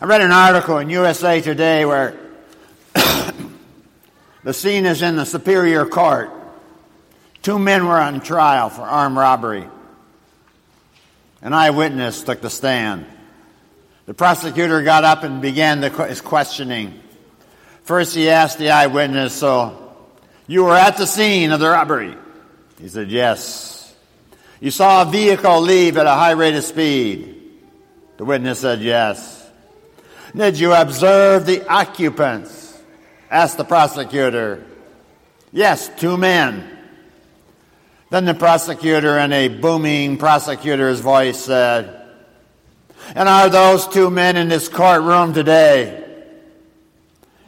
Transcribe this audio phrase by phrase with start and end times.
[0.00, 2.18] I read an article in USA Today where
[4.42, 6.30] the scene is in the Superior Court.
[7.42, 9.68] Two men were on trial for armed robbery.
[11.42, 13.06] An eyewitness took the stand.
[14.06, 17.00] The prosecutor got up and began the, his questioning.
[17.84, 19.94] First, he asked the eyewitness, So,
[20.48, 22.16] you were at the scene of the robbery?
[22.80, 23.94] He said, Yes.
[24.60, 27.42] You saw a vehicle leave at a high rate of speed?
[28.16, 29.33] The witness said, Yes.
[30.36, 32.62] Did you observe the occupants?
[33.30, 34.64] asked the prosecutor.
[35.52, 36.70] Yes, two men.
[38.10, 42.08] Then the prosecutor, in a booming prosecutor's voice, said,
[43.14, 46.00] And are those two men in this courtroom today?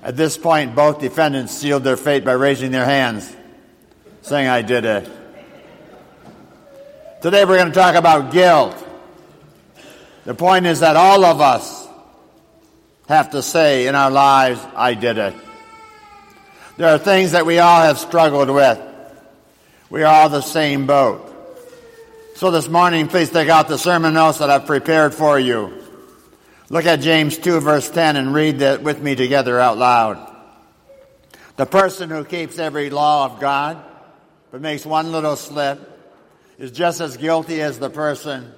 [0.02, 3.34] At this point, both defendants sealed their fate by raising their hands,
[4.22, 5.10] saying, I did it.
[7.22, 8.77] Today we're going to talk about guilt.
[10.24, 11.85] The point is that all of us
[13.09, 15.34] have to say in our lives, I did it.
[16.77, 18.80] There are things that we all have struggled with.
[19.89, 21.33] We are all the same boat.
[22.34, 25.72] So this morning, please take out the sermon notes that I've prepared for you.
[26.69, 30.34] Look at James 2 verse 10 and read that with me together out loud.
[31.56, 33.83] The person who keeps every law of God,
[34.50, 35.80] but makes one little slip,
[36.58, 38.52] is just as guilty as the person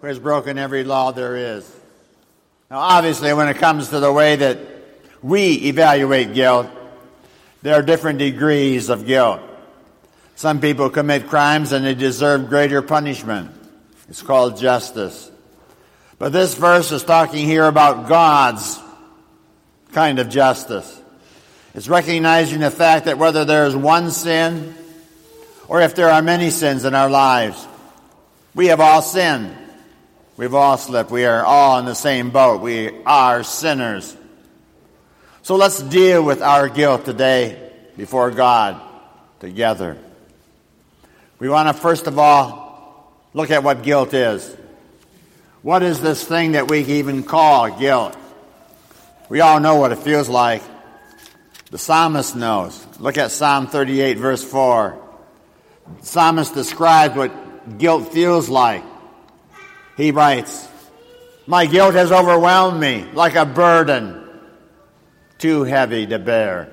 [0.00, 1.79] who has broken every law there is.
[2.70, 4.58] Now obviously when it comes to the way that
[5.22, 6.68] we evaluate guilt,
[7.62, 9.40] there are different degrees of guilt.
[10.36, 13.50] Some people commit crimes and they deserve greater punishment.
[14.08, 15.30] It's called justice.
[16.18, 18.78] But this verse is talking here about God's
[19.92, 21.00] kind of justice.
[21.74, 24.76] It's recognizing the fact that whether there is one sin
[25.66, 27.66] or if there are many sins in our lives,
[28.54, 29.56] we have all sinned.
[30.40, 31.10] We've all slipped.
[31.10, 32.62] We are all in the same boat.
[32.62, 34.16] We are sinners.
[35.42, 38.80] So let's deal with our guilt today before God
[39.40, 39.98] together.
[41.38, 44.56] We want to first of all look at what guilt is.
[45.60, 48.16] What is this thing that we even call guilt?
[49.28, 50.62] We all know what it feels like.
[51.70, 52.86] The psalmist knows.
[52.98, 54.98] Look at Psalm 38 verse 4.
[56.00, 58.84] The psalmist describes what guilt feels like.
[60.00, 60.66] He writes,
[61.46, 64.26] My guilt has overwhelmed me like a burden
[65.36, 66.72] too heavy to bear.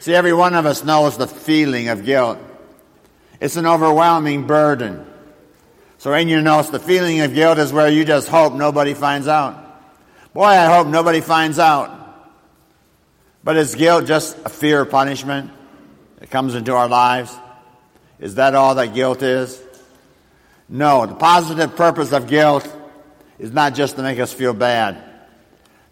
[0.00, 2.38] See, every one of us knows the feeling of guilt.
[3.40, 5.06] It's an overwhelming burden.
[5.96, 9.26] So in your notes, the feeling of guilt is where you just hope nobody finds
[9.26, 9.64] out.
[10.34, 11.90] Boy, I hope nobody finds out.
[13.42, 15.50] But is guilt just a fear of punishment
[16.18, 17.34] that comes into our lives?
[18.20, 19.58] Is that all that guilt is?
[20.68, 22.68] No, the positive purpose of guilt
[23.38, 25.02] is not just to make us feel bad.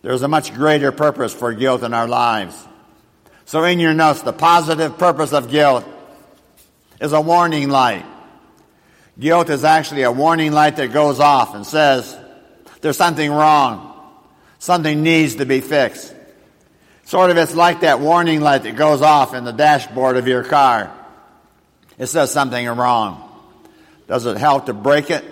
[0.02, 2.56] There's a much greater purpose for guilt in our lives.
[3.46, 5.84] So in your notes, the positive purpose of guilt
[7.00, 8.04] is a warning light.
[9.18, 12.16] Guilt is actually a warning light that goes off and says,
[12.82, 13.92] there's something wrong.
[14.58, 16.14] Something needs to be fixed.
[17.04, 20.44] Sort of it's like that warning light that goes off in the dashboard of your
[20.44, 20.92] car.
[21.98, 23.25] It says something wrong.
[24.06, 25.24] Does it help to break it?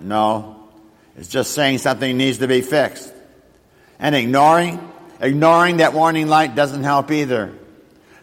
[0.00, 0.68] No.
[1.16, 3.12] It's just saying something needs to be fixed.
[3.98, 7.52] And ignoring, ignoring that warning light doesn't help either.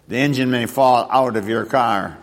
[0.08, 2.18] The engine may fall out of your car.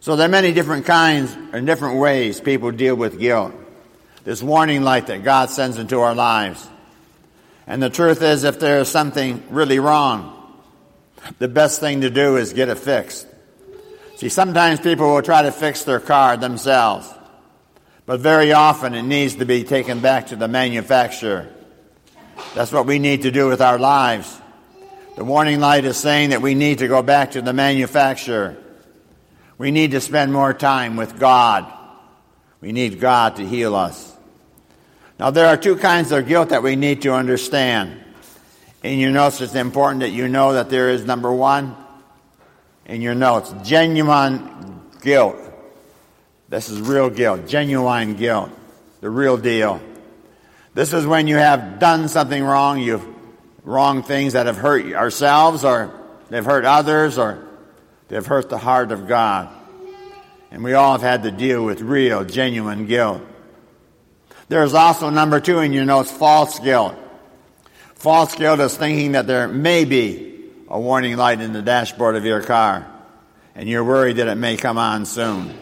[0.00, 3.54] So there are many different kinds and different ways people deal with guilt.
[4.22, 6.68] This warning light that God sends into our lives.
[7.66, 10.32] And the truth is, if there is something really wrong,
[11.38, 13.26] the best thing to do is get it fixed.
[14.16, 17.12] See, sometimes people will try to fix their car themselves,
[18.04, 21.48] but very often it needs to be taken back to the manufacturer.
[22.54, 24.40] That's what we need to do with our lives.
[25.16, 28.56] The warning light is saying that we need to go back to the manufacturer
[29.58, 31.72] we need to spend more time with God.
[32.60, 34.14] We need God to heal us.
[35.18, 37.98] Now, there are two kinds of guilt that we need to understand.
[38.82, 41.74] In your notes, it's important that you know that there is number one,
[42.86, 45.36] in your notes, genuine guilt.
[46.48, 48.50] This is real guilt, genuine guilt,
[49.00, 49.80] the real deal.
[50.74, 53.06] This is when you have done something wrong, you've
[53.64, 55.92] wrong things that have hurt ourselves or
[56.30, 57.46] they've hurt others or
[58.08, 59.48] They've hurt the heart of God.
[60.50, 63.22] And we all have had to deal with real, genuine guilt.
[64.48, 66.94] There's also number two in your notes, false guilt.
[67.96, 70.35] False guilt is thinking that there may be
[70.68, 72.86] a warning light in the dashboard of your car,
[73.54, 75.54] and you're worried that it may come on soon.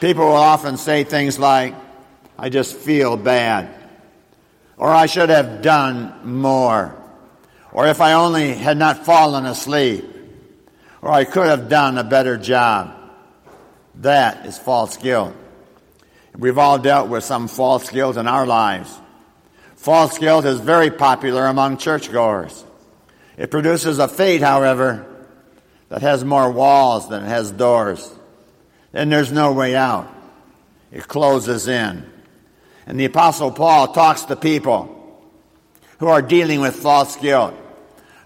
[0.00, 1.74] People will often say things like,
[2.38, 3.68] I just feel bad.
[4.76, 6.96] or I should have done more,
[7.72, 10.04] or if I only had not fallen asleep,
[11.02, 12.94] or I could have done a better job.
[13.96, 15.34] That is false guilt.
[16.36, 18.92] We've all dealt with some false guilt in our lives.
[19.76, 22.64] False guilt is very popular among churchgoers.
[23.36, 25.06] It produces a fate, however,
[25.88, 28.12] that has more walls than it has doors.
[28.92, 30.08] Then there's no way out.
[30.92, 32.04] It closes in.
[32.86, 34.90] And the Apostle Paul talks to people
[35.98, 37.54] who are dealing with false guilt.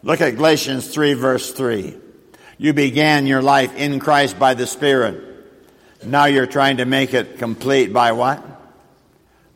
[0.03, 1.97] Look at Galatians 3, verse 3.
[2.59, 5.25] You began your life in Christ by the Spirit.
[6.05, 8.45] Now you're trying to make it complete by what?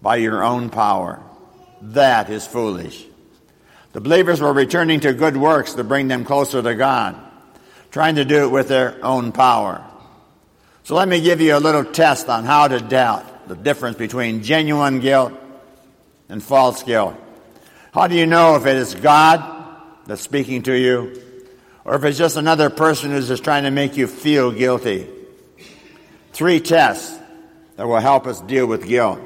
[0.01, 1.23] By your own power.
[1.83, 3.05] That is foolish.
[3.93, 7.17] The believers were returning to good works to bring them closer to God,
[7.91, 9.85] trying to do it with their own power.
[10.85, 14.43] So let me give you a little test on how to doubt the difference between
[14.43, 15.33] genuine guilt
[16.29, 17.15] and false guilt.
[17.93, 21.23] How do you know if it is God that's speaking to you
[21.85, 25.07] or if it's just another person who's just trying to make you feel guilty?
[26.33, 27.19] Three tests
[27.77, 29.21] that will help us deal with guilt.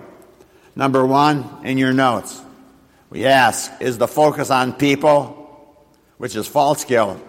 [0.74, 2.42] Number one, in your notes,
[3.11, 5.43] we ask, is the focus on people,
[6.19, 7.20] which is false guilt,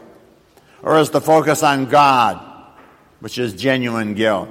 [0.82, 2.40] or is the focus on God,
[3.20, 4.50] which is genuine guilt.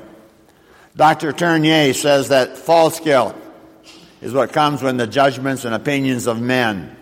[0.95, 1.33] Dr.
[1.33, 3.37] Tournier says that false guilt
[4.23, 6.97] is what comes when the judgments and opinions of men,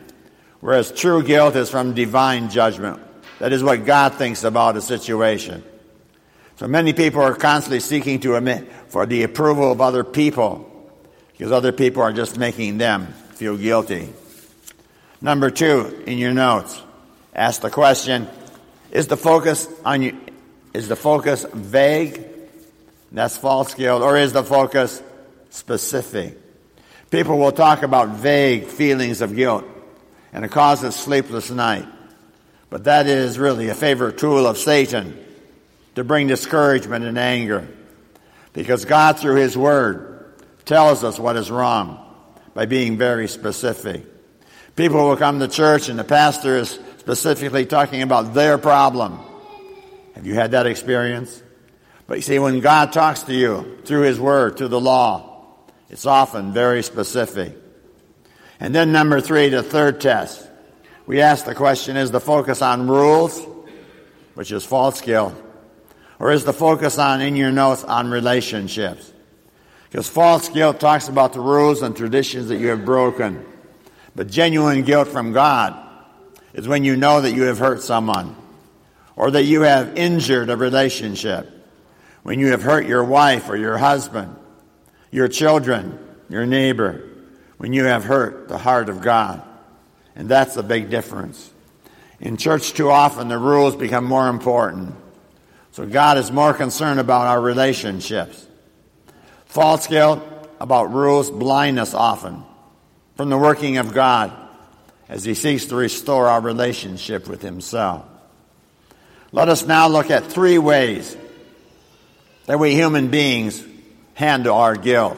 [0.60, 3.00] whereas true guilt is from divine judgment.
[3.38, 5.62] That is what God thinks about a situation.
[6.56, 10.70] So many people are constantly seeking to admit for the approval of other people
[11.32, 14.12] because other people are just making them feel guilty.
[15.20, 16.80] Number two, in your notes,
[17.34, 18.28] ask the question,
[18.90, 20.18] is the focus on you,
[20.72, 22.24] is the focus vague?
[23.10, 24.02] That's false guilt.
[24.02, 25.02] Or is the focus
[25.50, 26.38] specific?
[27.10, 29.64] People will talk about vague feelings of guilt
[30.32, 31.86] and it causes sleepless night.
[32.70, 35.16] But that is really a favorite tool of Satan
[35.94, 37.68] to bring discouragement and anger.
[38.52, 40.34] Because God, through His Word,
[40.64, 42.03] tells us what is wrong
[42.54, 44.04] by being very specific.
[44.76, 49.18] People will come to church and the pastor is specifically talking about their problem
[50.14, 51.42] have you had that experience?
[52.06, 55.46] But you see, when God talks to you through His Word, through the law,
[55.90, 57.56] it's often very specific.
[58.60, 60.48] And then number three, the third test.
[61.06, 63.44] We ask the question, is the focus on rules,
[64.34, 65.34] which is false guilt,
[66.18, 69.12] or is the focus on, in your notes, on relationships?
[69.94, 73.46] Because false guilt talks about the rules and traditions that you have broken.
[74.16, 75.72] But genuine guilt from God
[76.52, 78.34] is when you know that you have hurt someone
[79.14, 81.48] or that you have injured a relationship,
[82.24, 84.34] when you have hurt your wife or your husband,
[85.12, 85.96] your children,
[86.28, 87.08] your neighbor,
[87.58, 89.44] when you have hurt the heart of God.
[90.16, 91.52] And that's the big difference.
[92.18, 94.96] In church, too often the rules become more important.
[95.70, 98.48] So God is more concerned about our relationships.
[99.54, 100.20] False guilt
[100.58, 102.42] about rules blind us often
[103.14, 104.32] from the working of God
[105.08, 108.04] as He seeks to restore our relationship with Himself.
[109.30, 111.16] Let us now look at three ways
[112.46, 113.64] that we human beings
[114.14, 115.16] handle our guilt.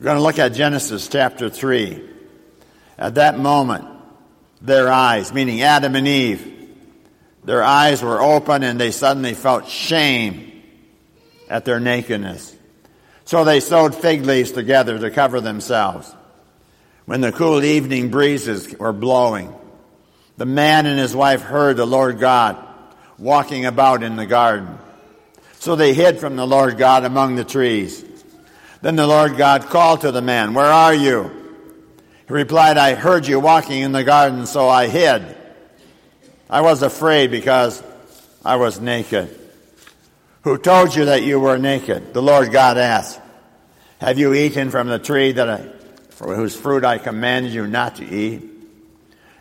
[0.00, 2.10] We're going to look at Genesis chapter 3.
[2.98, 3.84] At that moment,
[4.60, 6.70] their eyes, meaning Adam and Eve,
[7.44, 10.60] their eyes were open and they suddenly felt shame
[11.48, 12.56] at their nakedness.
[13.28, 16.10] So they sewed fig leaves together to cover themselves.
[17.04, 19.54] When the cool evening breezes were blowing,
[20.38, 22.56] the man and his wife heard the Lord God
[23.18, 24.78] walking about in the garden.
[25.58, 28.02] So they hid from the Lord God among the trees.
[28.80, 31.30] Then the Lord God called to the man, Where are you?
[32.28, 35.36] He replied, I heard you walking in the garden, so I hid.
[36.48, 37.82] I was afraid because
[38.42, 39.47] I was naked.
[40.42, 42.14] Who told you that you were naked?
[42.14, 43.20] The Lord God asked.
[44.00, 45.68] Have you eaten from the tree that I,
[46.10, 48.42] for whose fruit I commanded you not to eat?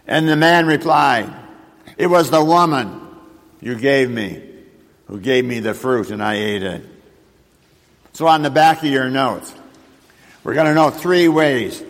[0.07, 1.31] And the man replied,
[1.97, 3.07] It was the woman
[3.61, 4.41] you gave me,
[5.07, 6.83] who gave me the fruit, and I ate it.
[8.13, 9.53] So on the back of your notes,
[10.43, 11.83] we're going to know three ways.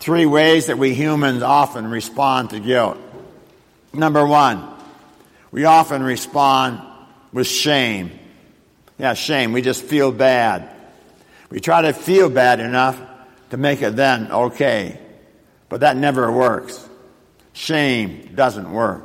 [0.00, 2.98] Three ways that we humans often respond to guilt.
[3.92, 4.66] Number one,
[5.50, 6.80] we often respond
[7.32, 8.18] with shame.
[8.98, 9.52] Yeah, shame.
[9.52, 10.68] We just feel bad.
[11.50, 13.00] We try to feel bad enough
[13.50, 15.00] to make it then okay.
[15.68, 16.86] But that never works.
[17.52, 19.04] Shame doesn't work.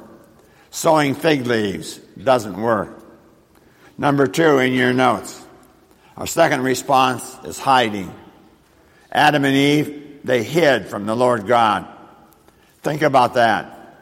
[0.72, 3.04] Sewing fig leaves doesn't work.
[3.98, 5.40] Number two in your notes.
[6.18, 8.14] Our second response is hiding.
[9.12, 11.88] Adam and Eve they hid from the Lord God.
[12.82, 13.98] Think about that.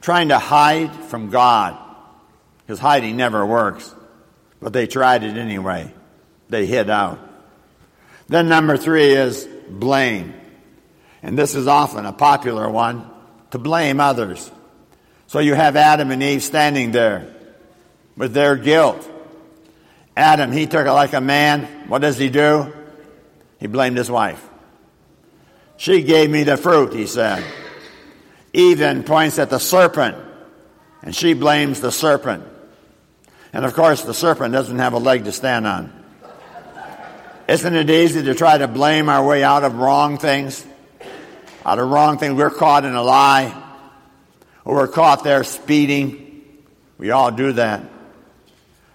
[0.00, 1.78] Trying to hide from God.
[2.66, 3.94] Because hiding never works.
[4.60, 5.92] But they tried it anyway.
[6.48, 7.18] They hid out.
[8.28, 10.34] Then number three is blame.
[11.22, 13.10] And this is often a popular one
[13.50, 14.50] to blame others.
[15.26, 17.34] So you have Adam and Eve standing there
[18.16, 19.10] with their guilt.
[20.16, 21.88] Adam, he took it like a man.
[21.88, 22.72] What does he do?
[23.58, 24.42] He blamed his wife.
[25.76, 27.44] She gave me the fruit, he said.
[28.52, 30.16] Eve then points at the serpent,
[31.02, 32.44] and she blames the serpent.
[33.54, 35.92] And of course, the serpent doesn't have a leg to stand on.
[37.46, 40.66] Isn't it easy to try to blame our way out of wrong things?
[41.64, 42.34] Out of wrong things.
[42.34, 43.54] We're caught in a lie,
[44.64, 46.42] or we're caught there speeding.
[46.98, 47.84] We all do that.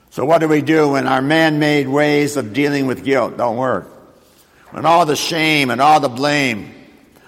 [0.09, 3.55] So, what do we do when our man made ways of dealing with guilt don't
[3.55, 3.87] work?
[4.71, 6.73] When all the shame and all the blame,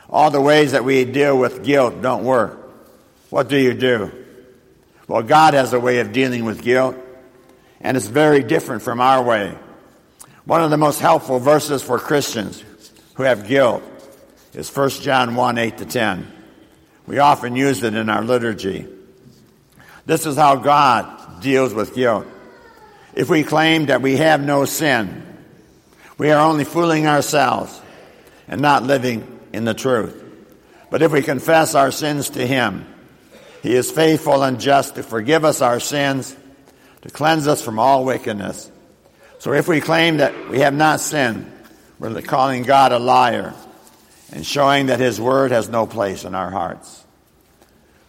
[0.09, 2.59] all the ways that we deal with guilt don't work,
[3.29, 4.11] what do you do?
[5.07, 6.97] Well, God has a way of dealing with guilt,
[7.81, 9.55] and it's very different from our way.
[10.45, 12.63] One of the most helpful verses for Christians
[13.15, 13.83] who have guilt
[14.53, 16.31] is 1 John 1 8 to 10.
[17.07, 18.87] We often use it in our liturgy.
[20.05, 22.25] This is how God deals with guilt.
[23.13, 25.23] If we claim that we have no sin,
[26.17, 27.79] we are only fooling ourselves
[28.47, 30.23] and not living in the truth.
[30.89, 32.85] But if we confess our sins to Him,
[33.63, 36.35] He is faithful and just to forgive us our sins,
[37.01, 38.69] to cleanse us from all wickedness.
[39.39, 41.51] So if we claim that we have not sinned,
[41.99, 43.53] we're calling God a liar
[44.31, 47.03] and showing that His Word has no place in our hearts.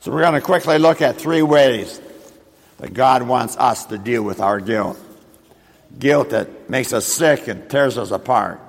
[0.01, 2.01] So we're going to quickly look at three ways
[2.79, 4.99] that God wants us to deal with our guilt.
[5.99, 8.61] Guilt that makes us sick and tears us apart.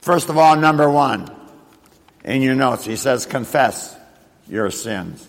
[0.00, 1.30] First of all, number one,
[2.24, 3.96] in your notes, he says, confess
[4.48, 5.26] your sins.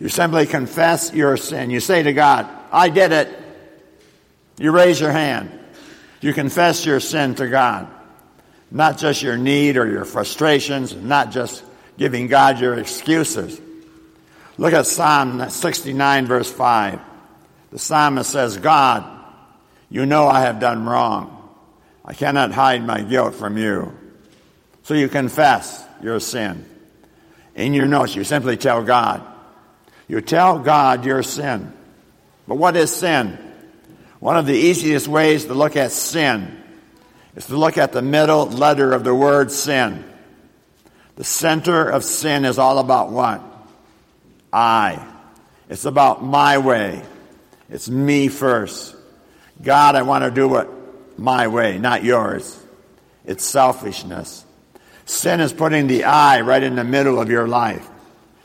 [0.00, 1.70] You simply confess your sin.
[1.70, 3.28] You say to God, I did it.
[4.58, 5.50] You raise your hand.
[6.20, 7.88] You confess your sin to God.
[8.70, 11.62] Not just your need or your frustrations, not just
[11.98, 13.60] giving God your excuses.
[14.56, 17.00] Look at Psalm 69, verse 5.
[17.70, 19.04] The psalmist says, God,
[19.90, 21.38] you know I have done wrong.
[22.04, 23.92] I cannot hide my guilt from you.
[24.84, 26.64] So you confess your sin.
[27.54, 29.22] In your notes, you simply tell God.
[30.08, 31.72] You tell God your sin.
[32.52, 33.38] But what is sin?
[34.20, 36.62] One of the easiest ways to look at sin
[37.34, 40.04] is to look at the middle letter of the word sin.
[41.16, 43.42] The center of sin is all about what?
[44.52, 45.02] I.
[45.70, 47.02] It's about my way.
[47.70, 48.94] It's me first.
[49.62, 50.68] God, I want to do it
[51.16, 52.62] my way, not yours.
[53.24, 54.44] It's selfishness.
[55.06, 57.88] Sin is putting the I right in the middle of your life,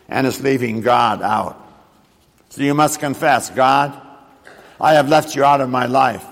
[0.07, 1.66] and it's leaving God out.
[2.49, 3.99] So you must confess, God,
[4.79, 6.25] I have left you out of my life,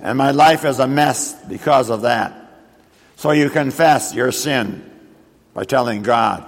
[0.00, 2.52] and my life is a mess because of that.
[3.16, 4.88] So you confess your sin
[5.54, 6.46] by telling God.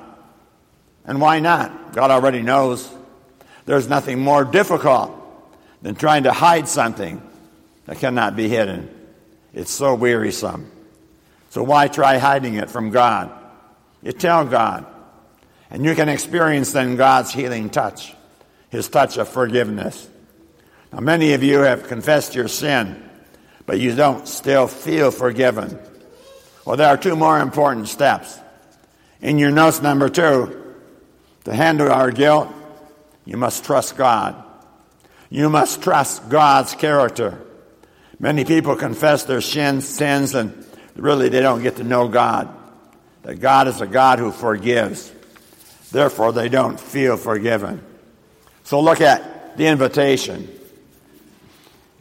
[1.05, 1.95] And why not?
[1.95, 2.89] God already knows.
[3.65, 5.15] There's nothing more difficult
[5.83, 7.23] than trying to hide something
[7.87, 8.91] that cannot be hidden.
[9.55, 10.71] It's so wearisome.
[11.51, 13.33] So why try hiding it from God?
[14.03, 14.87] You tell God,
[15.71, 18.15] and you can experience then God's healing touch,
[18.71, 20.09] His touch of forgiveness.
[20.93, 23.03] Now, many of you have confessed your sin,
[23.67, 25.79] but you don't still feel forgiven.
[26.65, 28.39] Well, there are two more important steps.
[29.21, 30.75] In your notes, number two,
[31.45, 32.49] to handle our guilt,
[33.25, 34.43] you must trust God.
[35.31, 37.39] You must trust God's character.
[38.19, 42.49] Many people confess their sins, and really they don't get to know God.
[43.23, 45.13] That God is a God who forgives.
[45.93, 47.85] Therefore, they don't feel forgiven.
[48.69, 50.47] So look at the invitation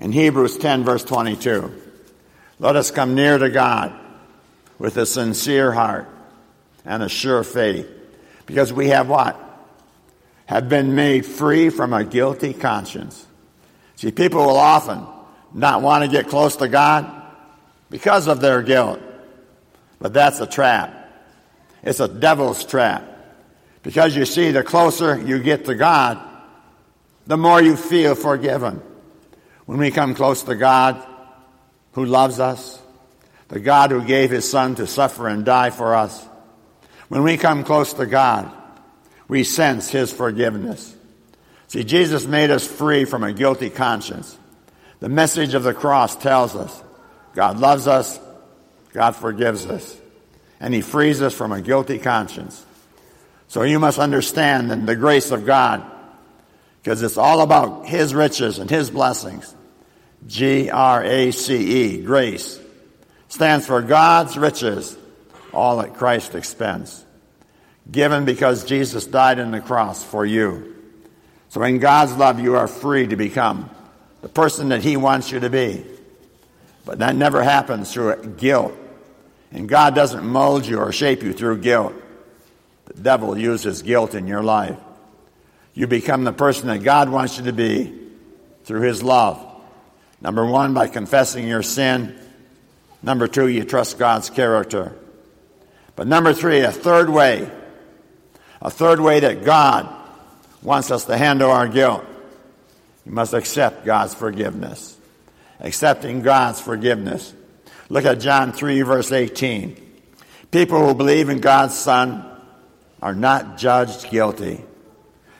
[0.01, 1.71] in Hebrews 10, verse 22.
[2.59, 3.97] Let us come near to God
[4.77, 6.09] with a sincere heart
[6.83, 7.89] and a sure faith.
[8.45, 9.41] Because we have what?
[10.47, 13.25] have been made free from a guilty conscience.
[13.95, 15.07] See, people will often
[15.53, 17.09] not want to get close to God
[17.89, 19.00] because of their guilt.
[20.00, 20.93] But that's a trap.
[21.81, 23.07] It's a devil's trap.
[23.83, 26.26] Because you see, the closer you get to God,
[27.27, 28.81] the more you feel forgiven.
[29.65, 31.05] When we come close to God,
[31.91, 32.81] who loves us,
[33.50, 36.25] the God who gave his son to suffer and die for us,
[37.10, 38.51] when we come close to God,
[39.27, 40.96] we sense his forgiveness.
[41.67, 44.38] See, Jesus made us free from a guilty conscience.
[45.00, 46.81] The message of the cross tells us
[47.36, 48.19] God loves us,
[48.93, 49.96] God forgives us.
[50.60, 52.65] and He frees us from a guilty conscience.
[53.48, 55.84] So you must understand that the grace of God
[56.88, 59.53] because it's all about His riches and His blessings.
[60.25, 62.62] G R A C E, grace,
[63.27, 64.98] stands for God's riches,
[65.51, 67.06] all at Christ's expense,
[67.91, 70.77] given because Jesus died on the cross for you.
[71.50, 73.70] So in God's love, you are free to become
[74.22, 75.86] the person that He wants you to be.
[76.86, 78.74] But that never happens through guilt.
[79.51, 81.96] And God doesn't mold you or shape you through guilt.
[82.86, 84.79] The devil uses guilt in your life.
[85.77, 87.93] You become the person that God wants you to be
[88.63, 89.39] through His love.
[90.19, 92.17] Number one, by confessing your sin.
[93.03, 94.96] Number two, you trust God's character.
[95.96, 97.48] But number three, a third way,
[98.60, 99.88] a third way that God
[100.63, 102.03] wants us to handle our guilt.
[103.05, 104.98] You must accept God's forgiveness.
[105.60, 107.36] Accepting God's forgiveness.
[107.89, 109.77] Look at John 3, verse 18.
[110.50, 112.25] People who believe in God's Son
[113.00, 114.63] are not judged guilty.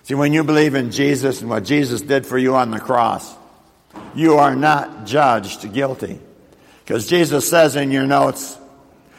[0.08, 3.36] See, when you believe in Jesus and what Jesus did for you on the cross,
[4.16, 6.18] you are not judged guilty.
[6.86, 8.58] Because Jesus says in your notes,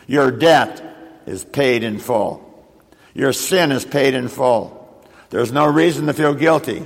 [0.07, 0.83] your debt
[1.27, 2.43] is paid in full.
[3.13, 5.05] Your sin is paid in full.
[5.29, 6.79] There's no reason to feel guilty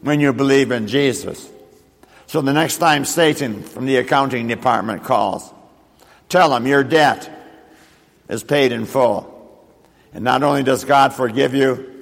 [0.00, 1.48] when you believe in Jesus.
[2.26, 5.48] So the next time Satan from the accounting department calls,
[6.28, 7.30] tell him your debt
[8.28, 9.36] is paid in full.
[10.12, 11.99] And not only does God forgive you,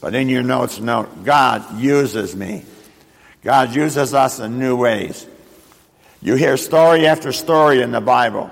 [0.00, 2.64] but in your notes note, God uses me.
[3.42, 5.26] God uses us in new ways.
[6.20, 8.50] You hear story after story in the Bible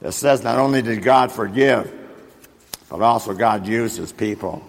[0.00, 1.92] that says not only did God forgive,
[2.88, 4.62] but also God uses people.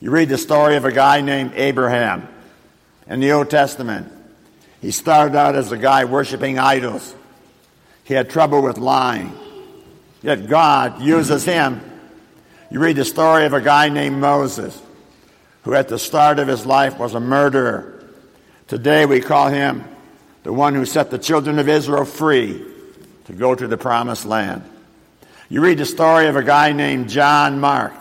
[0.00, 2.28] You read the story of a guy named Abraham
[3.06, 4.12] in the Old Testament.
[4.80, 7.14] He started out as a guy worshiping idols.
[8.04, 9.32] He had trouble with lying.
[10.22, 11.80] Yet God uses him.
[12.70, 14.80] You read the story of a guy named Moses,
[15.62, 18.04] who at the start of his life was a murderer.
[18.66, 19.84] Today we call him
[20.42, 22.64] the one who set the children of Israel free
[23.26, 24.62] to go to the promised land.
[25.48, 27.92] You read the story of a guy named John Mark,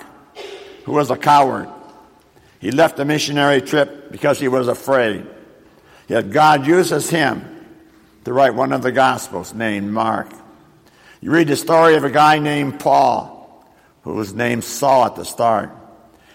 [0.86, 1.70] who was a coward.
[2.60, 5.26] He left the missionary trip because he was afraid.
[6.08, 7.66] Yet God uses him
[8.26, 10.32] to write one of the Gospels named Mark.
[11.22, 13.66] You read the story of a guy named Paul,
[14.04, 15.72] who was named Saul at the start.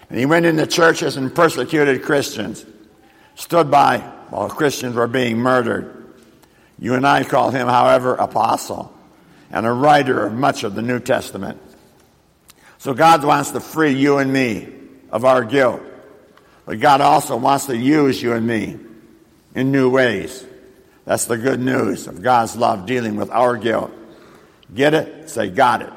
[0.09, 2.65] And he went into churches and persecuted Christians,
[3.35, 5.93] stood by while Christians were being murdered.
[6.79, 8.93] You and I call him, however, apostle
[9.51, 11.59] and a writer of much of the New Testament.
[12.77, 14.67] So God wants to free you and me
[15.11, 15.81] of our guilt.
[16.65, 18.77] But God also wants to use you and me
[19.55, 20.45] in new ways.
[21.05, 23.91] That's the good news of God's love dealing with our guilt.
[24.73, 25.29] Get it?
[25.29, 25.93] Say, got it.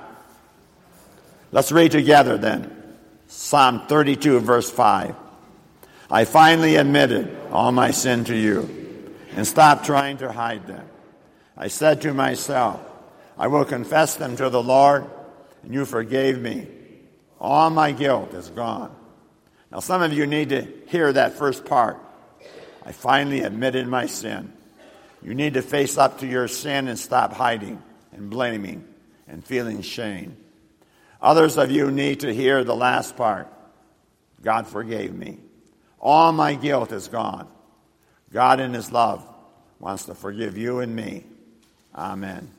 [1.50, 2.79] Let's read together then.
[3.32, 5.14] Psalm 32, verse 5.
[6.10, 10.84] I finally admitted all my sin to you and stopped trying to hide them.
[11.56, 12.80] I said to myself,
[13.38, 15.08] I will confess them to the Lord,
[15.62, 16.66] and you forgave me.
[17.38, 18.92] All my guilt is gone.
[19.70, 21.98] Now, some of you need to hear that first part.
[22.84, 24.52] I finally admitted my sin.
[25.22, 28.88] You need to face up to your sin and stop hiding and blaming
[29.28, 30.36] and feeling shame.
[31.22, 33.48] Others of you need to hear the last part.
[34.42, 35.38] God forgave me.
[36.00, 37.46] All my guilt is gone.
[38.32, 39.26] God in His love
[39.78, 41.24] wants to forgive you and me.
[41.94, 42.50] Amen.